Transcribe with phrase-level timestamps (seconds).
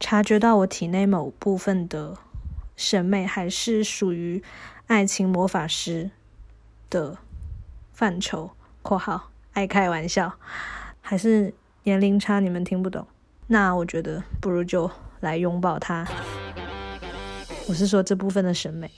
[0.00, 2.16] 察觉到我体内某部分的
[2.74, 4.42] 审美还是属于
[4.86, 6.10] 爱情魔法师
[6.88, 7.18] 的
[7.92, 8.50] 范畴
[8.82, 10.32] （括号爱开玩笑），
[11.02, 11.52] 还是
[11.82, 13.06] 年龄差，你们听不懂？
[13.46, 16.08] 那我觉得不如就来拥抱他。
[17.68, 18.90] 我是说这部分的审美。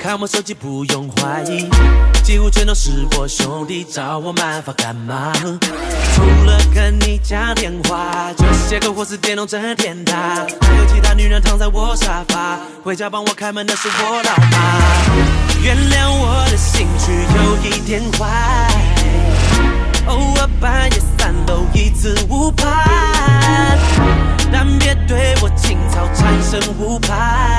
[0.00, 1.68] 看我手机不用怀疑，
[2.22, 5.32] 几乎全都是我兄弟找我麻烦干嘛？
[6.14, 10.14] 除了跟你讲电话，就是写歌或是电动整天打，
[10.60, 14.80] 还有其他女人躺在我沙发，回家帮我开门的是我老妈。
[15.62, 18.68] 原谅我的兴趣有一点坏，
[20.06, 23.78] 偶尔半夜三楼一次误判，
[24.50, 27.58] 但别对我情操产生误判。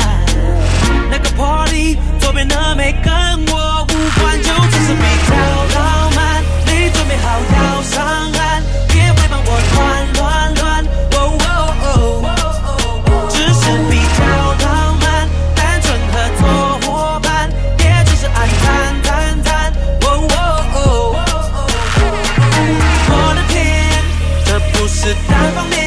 [1.09, 3.11] 那个 party，左边的没跟
[3.51, 5.33] 我无关，就只是比较
[5.75, 6.43] 浪漫。
[6.65, 7.97] 你准备好要上
[8.33, 9.77] 岸，别会帮我乱
[10.13, 10.85] 乱乱。
[11.13, 11.17] 哦
[11.81, 14.19] 哦哦，只是比较
[14.65, 14.67] 浪
[15.01, 15.07] 漫，
[15.55, 16.41] 单纯合作
[16.85, 16.87] 伙
[17.21, 17.27] 伴，
[17.79, 18.65] 也只是爱谈
[19.01, 19.07] 谈
[19.43, 19.49] 谈。
[20.01, 20.37] 哦哦
[20.75, 20.77] 哦，
[23.09, 23.57] 我的天，
[24.45, 25.78] 这不是单方面，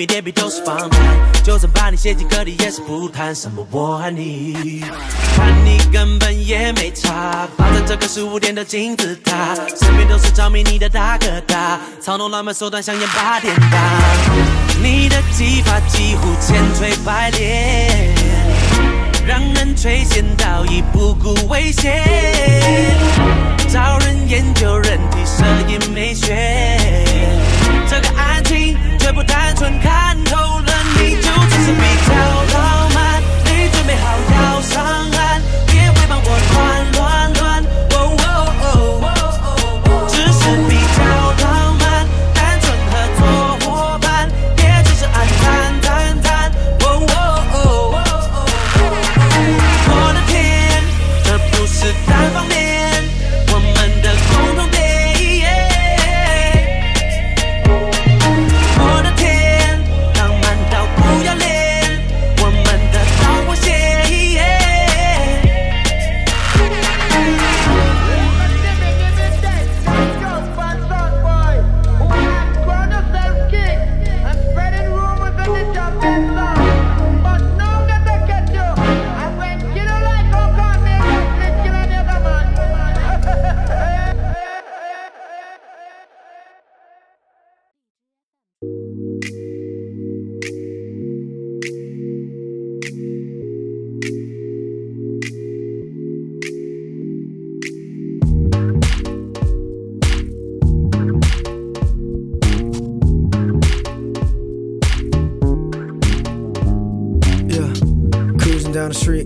[0.00, 1.00] R&B 的 homie 脸皮都是防弹，
[1.42, 4.82] 就算把你写进歌里，也是不谈什么我爱你。
[5.36, 13.70] 看你根本也没差，霸占这个十五点的金字塔，身边都是着迷你的大哥大，操弄浪漫手段像演八点档。
[14.82, 18.14] 你的技法几乎千锤百炼，
[19.26, 22.02] 让人垂涎到已不顾危险。
[23.68, 26.09] 找人研究人体摄影美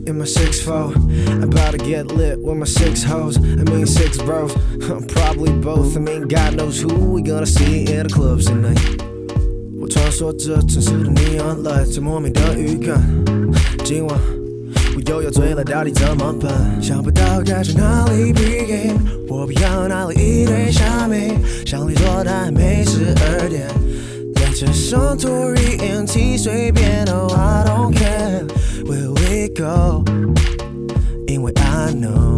[0.03, 0.93] in my six four,
[1.41, 3.37] about to get lit with my six hoes.
[3.37, 4.53] I mean six bros,
[5.07, 5.95] probably both.
[5.95, 8.79] I mean God knows who we gonna see in the clubs tonight.
[9.79, 13.01] 我穿梭着城市的 neon light，这莫名的预感。
[13.85, 14.19] 今晚
[14.95, 16.51] 我又要醉了，到底怎么办？
[16.81, 21.33] 想不到该从哪里 begin，我不要哪里一堆虾米，
[21.65, 23.67] 想你做但还没十二点。
[24.53, 28.45] 连着上 Tory NT 随便，Oh I don't care
[28.85, 30.03] where we go，
[31.27, 32.32] 因为 I know。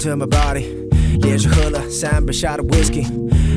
[0.00, 0.64] To my body，
[1.20, 3.04] 连续喝了三杯下的 whiskey，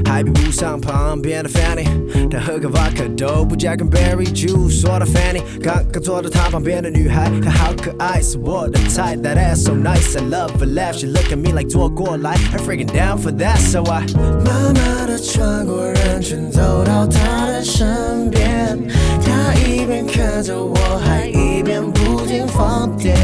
[0.05, 1.87] 还比不上旁边的 Fanny，
[2.29, 4.81] 她喝个 vodka 都不加根 berry juice。
[4.81, 9.15] 说到 Fanny，刚刚坐到她旁边的女孩，她好可爱，是我的菜。
[9.15, 13.81] That ass so nice，I love her laugh，she look at me like 坐过来，I'm freaking down for that，so
[13.83, 14.05] I
[14.43, 18.77] 慢慢的穿过人群走到她的身边，
[19.21, 20.75] 她一边看着我，
[21.05, 23.15] 还一边不停放电。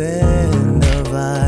[0.00, 1.39] end of us.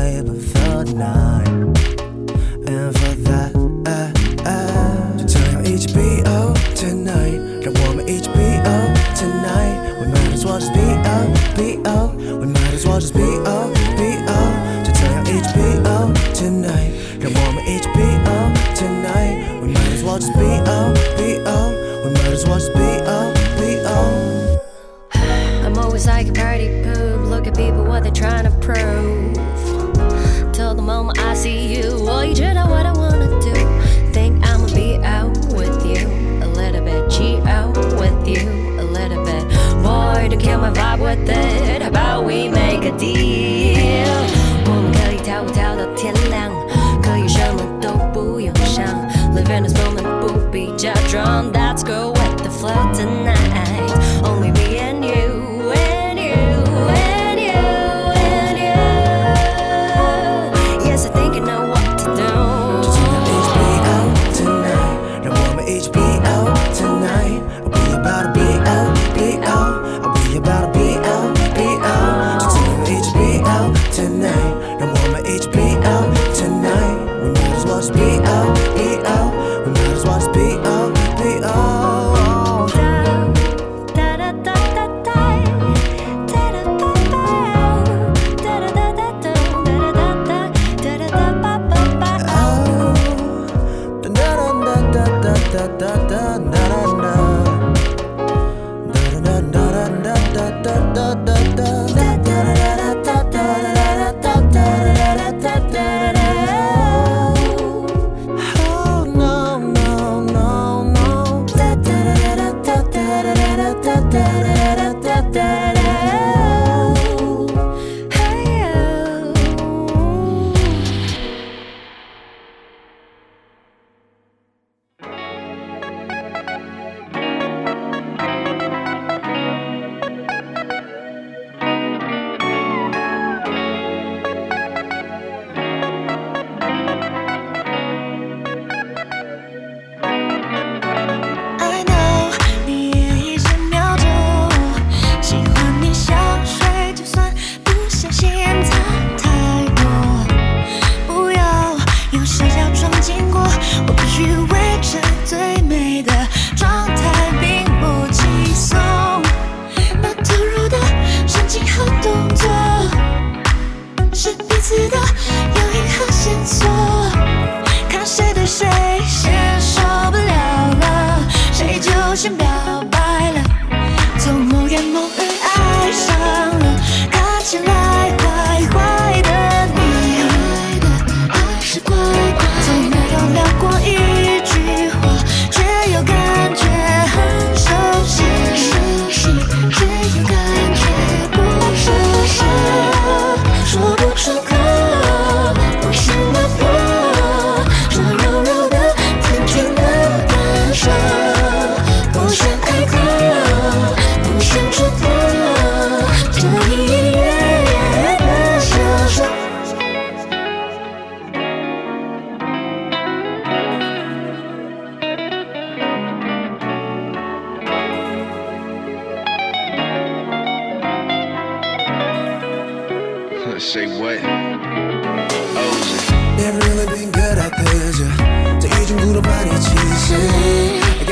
[177.53, 177.82] specialize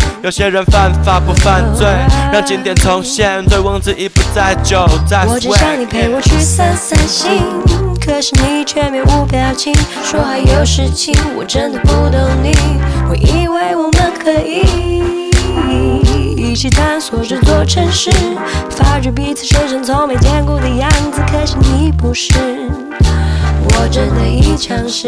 [0.23, 1.87] 有些人犯法不犯罪，
[2.31, 7.41] 让经典重现，醉翁之意不在酒，在我只想你陪我去散散心，
[7.99, 9.73] 可是你却面无表情，
[10.03, 12.51] 说还有事情，我真的不懂你。
[13.09, 15.31] 我以为我们可以
[16.37, 18.11] 一起探索这座城市，
[18.69, 22.31] 发觉彼此身上从没见过的样子，可是你不是，
[23.63, 25.07] 我真的已尝试。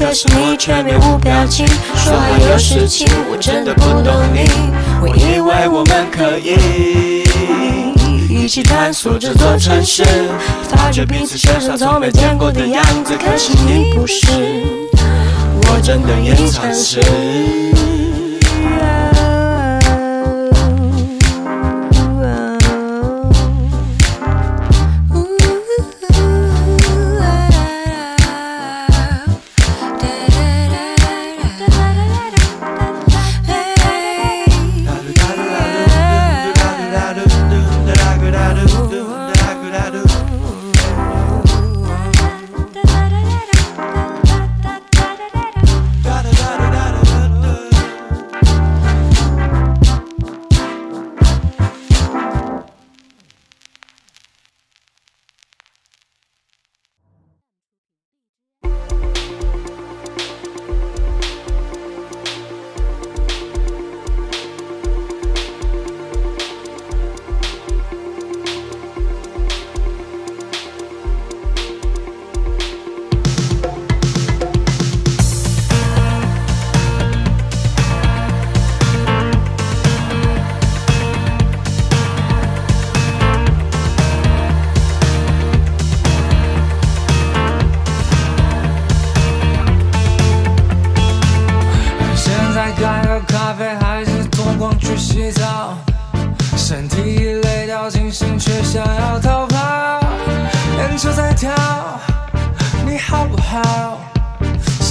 [0.00, 4.48] 可是你却面无表情，说还有事情，我真的不懂你。
[5.02, 7.22] 我以为我们可以
[8.30, 10.02] 一起探索这座城市，
[10.70, 14.26] 发觉彼此身上从没见过的样子，可是你不是。
[15.68, 16.98] 我真的也尝试。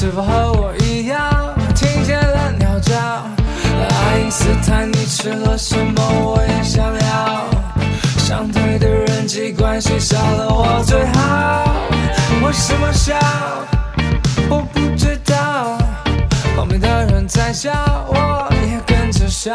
[0.10, 2.96] 是否和我一样听见了鸟叫？
[2.96, 6.02] 爱因斯坦，你吃了什么？
[6.26, 7.46] 我也想要。
[8.18, 11.76] 相对的人际关系少了我最好。
[12.44, 13.16] 为什么笑？
[14.50, 15.78] 我不知道。
[16.56, 17.72] 旁边的人在笑，
[18.08, 19.54] 我也跟着笑。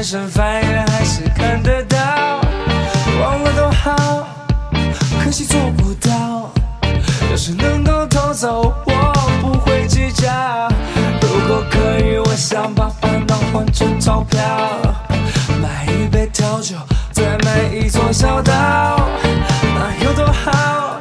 [0.00, 1.98] 痕迹太深，翻页还是看得到。
[3.20, 4.26] 忘了多好，
[5.22, 6.50] 可惜做不到。
[7.30, 10.26] 要是能够偷走，我不会计较。
[11.20, 14.40] 如果可以，我想把烦恼换成钞票，
[15.60, 16.76] 买一杯调酒，
[17.12, 20.98] 再买一座小岛，那有多好？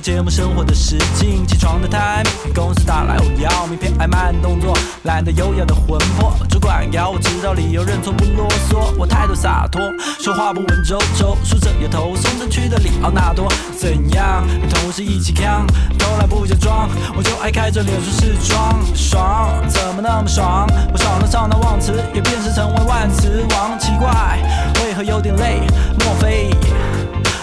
[0.00, 1.46] 节目生活的时境。
[1.46, 6.34] 起床的 time，公司打来我要名片，爱慢动作，懒得优雅的魂魄。
[6.48, 8.94] 主管要我知道理由，认错不啰嗦。
[8.98, 9.82] 我态度洒脱，
[10.20, 13.48] 说话不文绉绉，梳着油头，松城区的里奥纳多。
[13.76, 14.46] 怎样？
[14.60, 15.66] 跟同事一起扛，
[15.98, 20.66] 偷懒不假装，我就爱开着脸书视窗，爽，怎么那么爽？
[20.92, 24.38] 我爽了上到忘词，也变身成为万磁王，奇怪，
[24.84, 25.60] 为何有点累？
[26.00, 26.50] 莫非？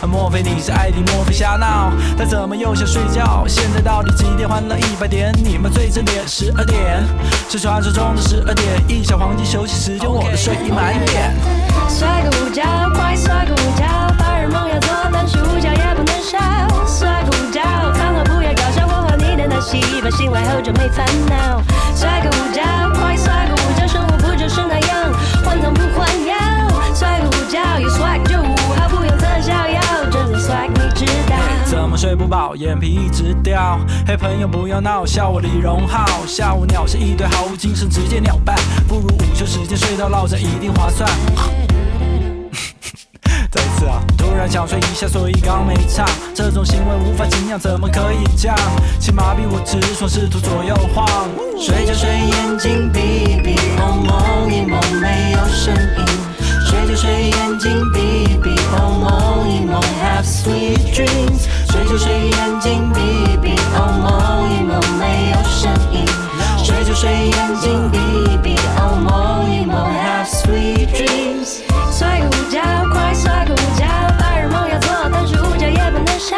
[0.08, 1.02] 莫非你是艾迪？
[1.12, 1.92] 莫非瞎闹？
[2.18, 3.46] 他怎么又想睡觉？
[3.48, 4.48] 现在到底几点？
[4.48, 7.04] 换了一百点，你们最正点十二点，
[7.50, 11.34] 是传说中的十二点，一小黄金休息时间，我的睡意满点。
[11.90, 12.64] 摔个午觉，
[12.94, 13.84] 快摔个午觉，
[14.20, 16.38] 白日梦要做，但是午觉也不能少。
[16.86, 17.62] 摔个午觉，
[17.98, 21.62] 场合不要搞笑，我和你的那戏，把醒来后就没烦恼。
[21.96, 22.62] 摔个午觉，
[23.00, 25.14] 快摔个午觉，生活不就是那样，
[25.44, 26.36] 换汤不换药。
[26.94, 28.22] 摔个午觉，有 swag
[31.66, 33.80] 怎么睡不饱，眼皮一直掉？
[34.08, 36.06] 嘿，朋友不要闹，笑我李荣浩。
[36.28, 38.56] 下午鸟是一堆毫无精神，直接鸟办，
[38.88, 41.10] 不如午休时间睡到落枕，一定划算。
[43.52, 44.02] 再一次啊！
[44.18, 46.06] 突然想睡一下，所以刚没唱。
[46.34, 48.58] 这种行为无法敬仰，怎么可以这样？
[49.00, 51.08] 请麻痹我直爽，试图左右晃。
[51.60, 56.35] 睡着睡，眼睛闭闭，梦一梦没有声音。
[56.66, 61.46] 睡就睡，眼睛闭闭，哦，梦一梦，Have sweet dreams。
[61.70, 66.06] 睡就睡，眼睛闭闭，哦，梦一梦没有声音。
[66.64, 67.98] 睡就睡，眼睛闭
[68.44, 71.62] 闭，哦，梦一梦，Have sweet dreams。
[71.92, 73.86] 睡个午觉，快睡个午觉，
[74.20, 76.36] 白日梦要做，但是午觉也不能少。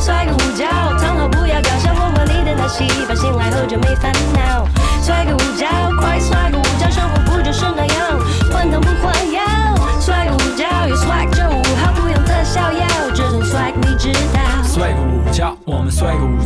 [0.00, 0.66] 睡个午觉，
[1.00, 4.66] 躺好不要搞笑，我和你的那戏，把醒来后就没烦恼。
[5.02, 5.51] 睡个午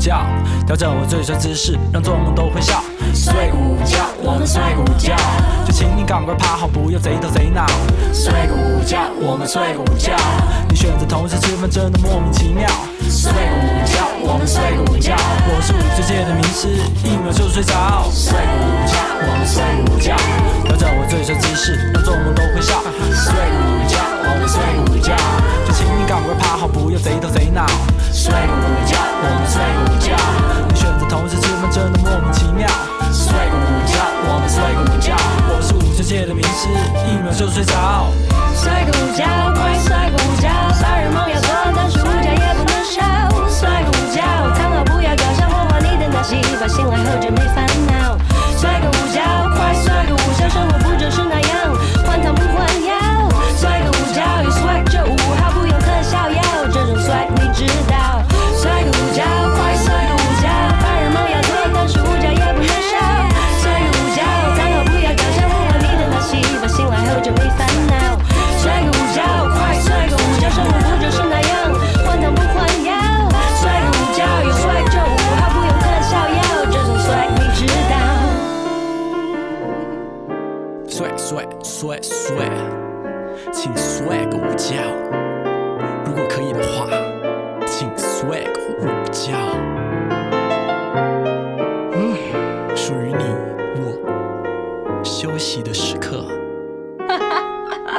[0.06, 2.80] 调整我最帅姿势，让做梦都会笑。
[3.12, 5.16] 睡个午觉，我们睡个午觉，
[5.66, 7.66] 就请你赶快趴好，不要贼头贼脑。
[8.12, 10.14] 睡个午觉，我们睡个午觉，
[10.68, 12.68] 你选择同时吃饭真的莫名其妙。
[13.10, 15.16] 睡个午觉，我们睡个午觉，
[15.50, 16.68] 我是五岁界的名师，
[17.02, 18.06] 一秒就睡着。
[18.14, 18.94] 睡个午觉，
[19.26, 20.14] 我们睡个午觉，
[20.66, 22.78] 调整我最帅姿势，让做梦都会笑。
[23.10, 25.14] 睡午觉，我们睡个午觉，
[25.66, 27.64] 就请你赶快趴好，不要贼头贼脑。
[28.12, 30.18] 睡个午觉，我们睡个午觉，
[30.68, 32.66] 你选择同时吃饭真的莫名其妙。
[33.12, 33.94] 睡个午觉，
[34.26, 35.14] 我们睡个午觉，
[35.48, 36.66] 我是五岁界的名师，
[37.06, 38.10] 一秒就睡着。
[38.54, 40.18] 睡个午觉，快睡个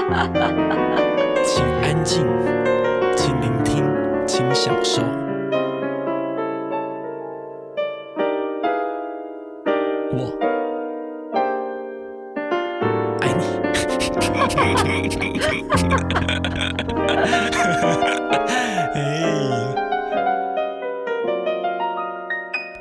[1.44, 2.26] 请安静，
[3.16, 3.84] 请聆听，
[4.26, 5.02] 请享受。
[10.14, 10.32] 我
[13.22, 13.44] 爱你。
[18.96, 18.98] 哎，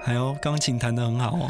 [0.02, 1.46] 还有钢琴弹得很好哦，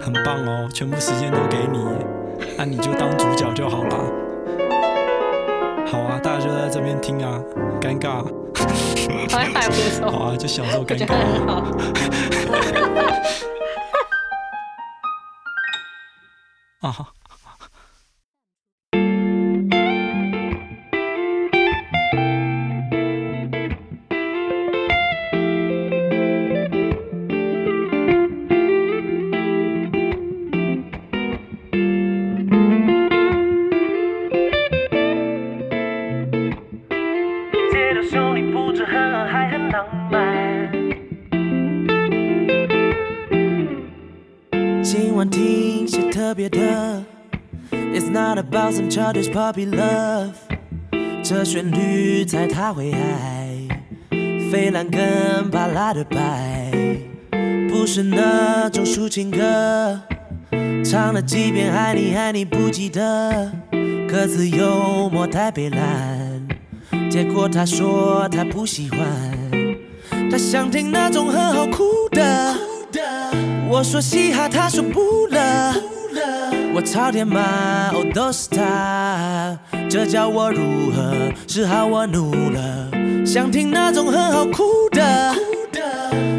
[0.00, 1.78] 很棒哦，全部时间都给你，
[2.62, 3.96] 那、你就当主角就好了。
[5.84, 7.42] 好啊，大家就在这边听啊，
[7.80, 8.24] 尴尬。
[9.28, 11.08] 还还不错， 好啊，就享受尴尬
[48.70, 50.32] some childish puppy love。
[51.24, 53.56] 这旋律猜他会爱，
[54.50, 56.70] 费兰跟巴拉的白，
[57.70, 60.00] 不是那种抒情歌，
[60.84, 63.50] 唱了几遍爱你爱你不记得，
[64.08, 66.46] 歌词幽默太悲蓝。
[67.10, 69.00] 结果他说他不喜欢，
[70.30, 72.54] 他想听那种很好哭的。
[73.68, 75.22] 我说嘻哈，他说不。
[76.74, 79.58] 我朝天骂，哦都是他，
[79.90, 81.12] 这叫我如何
[81.46, 81.84] 是好？
[81.84, 82.88] 我怒了，
[83.26, 85.34] 想听那种很好哭的，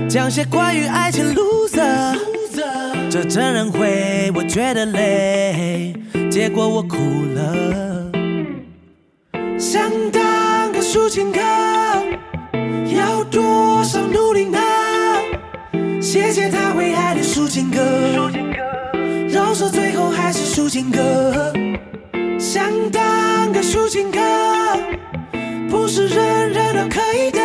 [0.10, 2.18] 讲些关于爱情 loser。
[3.12, 5.94] 这真人会，我觉得累，
[6.32, 6.98] 结果我哭
[7.36, 8.12] 了。
[9.60, 11.40] 想当个抒情歌，
[12.96, 14.60] 要多少努力呢？
[16.02, 18.32] 谢谢他会爱的抒情歌，
[19.54, 21.54] 饶舌最后还是抒情歌。
[22.40, 24.20] 想当个抒情歌，
[25.70, 27.40] 不是人人都可以的。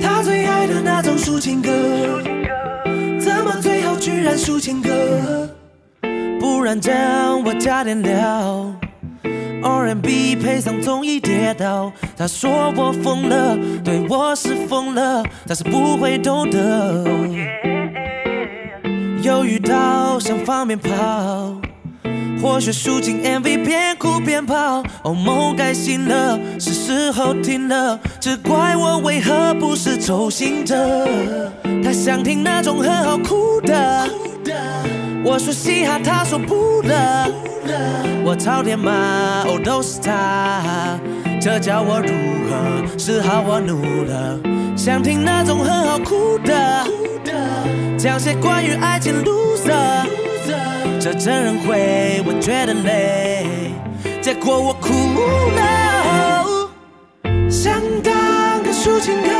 [0.00, 1.70] 他最爱的那种抒情歌，
[3.20, 5.50] 怎么最后居然抒情歌？
[6.40, 8.74] 不然这样我加点料。
[9.62, 17.04] R&B 配上综艺跌倒，他说我疯了，对我是疯了，他是不会懂得。
[19.24, 21.54] 又遇到想放鞭炮，
[22.42, 31.08] 或许抒情 MV 边哭边跑，哦梦该醒了，是时候停了，只怪我为何不是周星哲。
[31.82, 34.06] 他想听那种很好哭的，
[35.24, 37.26] 我说嘻哈，他说不了。
[38.26, 38.92] 我朝天骂，
[39.46, 40.98] 哦都是他，
[41.40, 42.12] 这叫我如
[42.50, 43.40] 何是好？
[43.40, 44.38] 我怒了，
[44.76, 46.86] 想听那种很好哭的，
[48.04, 50.06] 讲些关于爱情 loser，
[51.00, 53.46] 这真人会我觉得累，
[54.20, 54.92] 结果我哭
[55.56, 56.68] 了。
[57.50, 59.30] 想当个抒情歌，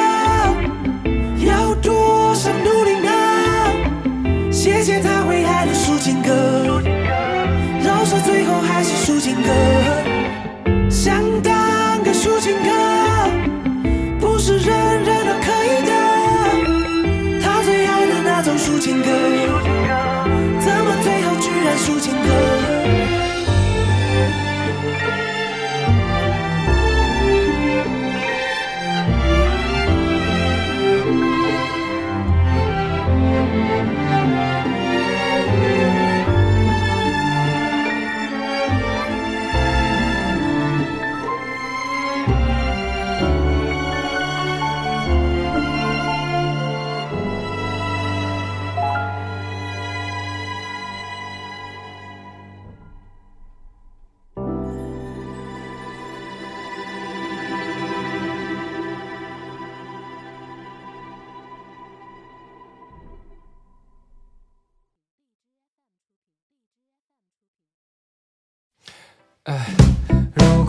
[1.47, 4.51] 要多少努力呢？
[4.51, 6.81] 谢谢他会爱的抒情歌，
[7.85, 9.53] 饶舌最后还是抒情歌。
[10.89, 12.94] 想当个抒情歌。
[18.65, 19.11] 抒情歌。
[19.11, 20.24] 情歌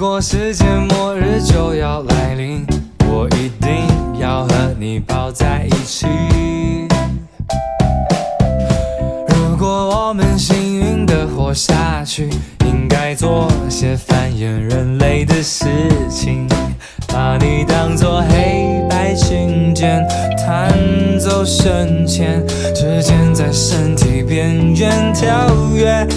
[0.05, 2.63] 如果世界末日就要来临，
[3.09, 3.87] 我一定
[4.21, 6.05] 要和你抱在一起。
[9.29, 12.29] 如果我们幸运地活下去，
[12.67, 15.65] 应该做些繁衍人类的事
[16.07, 16.47] 情，
[17.07, 20.71] 把你当作黑白琴键，弹
[21.19, 26.07] 奏深浅，指尖在身体边缘跳跃。